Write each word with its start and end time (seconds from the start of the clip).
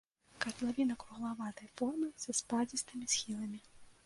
Катлавіна 0.45 0.95
круглаватай 1.03 1.69
формы 1.83 2.09
са 2.25 2.31
спадзістымі 2.41 3.05
схіламі. 3.15 3.63